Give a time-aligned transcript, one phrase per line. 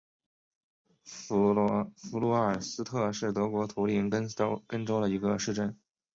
[1.03, 4.59] 弗卢尔斯特是德国图林根州
[4.99, 5.77] 的一个市镇。